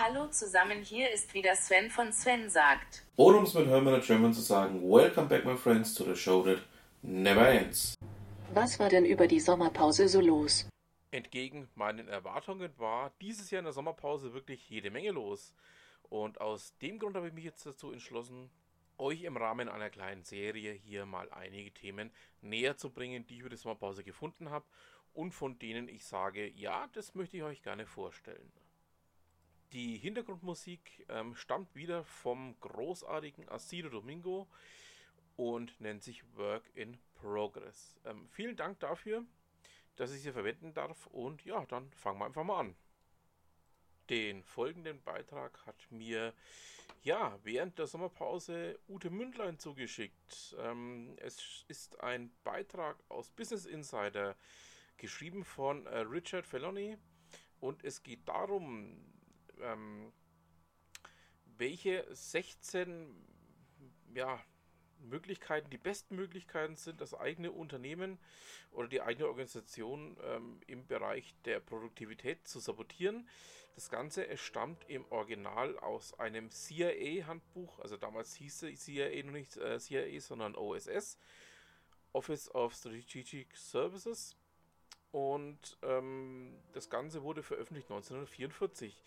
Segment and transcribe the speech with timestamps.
[0.00, 3.04] Hallo zusammen, hier ist wieder Sven von Sven sagt.
[3.16, 6.14] Oder um es mit Hermann und German zu sagen, Welcome back my friends to the
[6.14, 6.58] show that
[7.02, 7.96] never ends.
[8.54, 10.68] Was war denn über die Sommerpause so los?
[11.10, 15.52] Entgegen meinen Erwartungen war dieses Jahr in der Sommerpause wirklich jede Menge los.
[16.08, 18.50] Und aus dem Grund habe ich mich jetzt dazu entschlossen,
[18.98, 23.40] euch im Rahmen einer kleinen Serie hier mal einige Themen näher zu bringen, die ich
[23.40, 24.64] über die Sommerpause gefunden habe
[25.12, 28.52] und von denen ich sage, ja, das möchte ich euch gerne vorstellen.
[29.72, 34.48] Die Hintergrundmusik ähm, stammt wieder vom großartigen Asido Domingo
[35.36, 37.98] und nennt sich Work in Progress.
[38.06, 39.24] Ähm, vielen Dank dafür,
[39.96, 42.76] dass ich sie verwenden darf und ja, dann fangen wir einfach mal an.
[44.08, 46.32] Den folgenden Beitrag hat mir
[47.02, 50.56] ja während der Sommerpause Ute Mündlein zugeschickt.
[50.58, 54.34] Ähm, es ist ein Beitrag aus Business Insider,
[54.96, 56.96] geschrieben von äh, Richard Felony
[57.60, 59.04] und es geht darum,
[59.62, 60.12] ähm,
[61.56, 63.14] welche 16
[64.14, 64.40] ja,
[65.00, 68.18] Möglichkeiten, die besten Möglichkeiten sind, das eigene Unternehmen
[68.72, 73.28] oder die eigene Organisation ähm, im Bereich der Produktivität zu sabotieren.
[73.74, 79.78] Das Ganze stammt im Original aus einem CIA-Handbuch, also damals hieß CIA noch nicht äh,
[79.78, 81.16] CIA, sondern OSS,
[82.12, 84.36] Office of Strategic Services.
[85.12, 89.00] Und ähm, das Ganze wurde veröffentlicht 1944.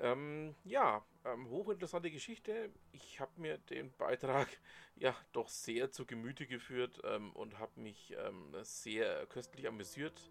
[0.00, 2.70] Ähm, ja, ähm, hochinteressante Geschichte.
[2.92, 4.48] Ich habe mir den Beitrag
[4.96, 10.30] ja doch sehr zu Gemüte geführt ähm, und habe mich ähm, sehr köstlich amüsiert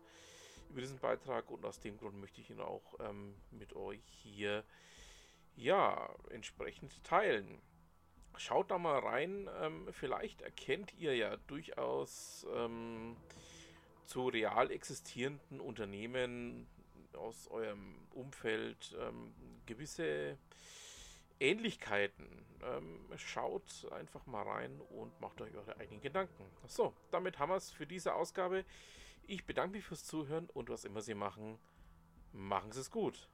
[0.69, 4.63] über diesen Beitrag und aus dem Grund möchte ich ihn auch ähm, mit euch hier
[5.55, 7.61] ja entsprechend teilen.
[8.37, 12.45] Schaut da mal rein, ähm, vielleicht erkennt ihr ja durchaus
[14.05, 16.67] zu real existierenden Unternehmen
[17.15, 19.33] aus eurem Umfeld ähm,
[19.65, 20.37] gewisse
[21.39, 22.45] Ähnlichkeiten.
[22.63, 26.45] Ähm, schaut einfach mal rein und macht euch eure eigenen Gedanken.
[26.67, 28.65] So, damit haben wir es für diese Ausgabe.
[29.27, 31.57] Ich bedanke mich fürs Zuhören und was immer Sie machen,
[32.31, 33.27] machen Sie es gut.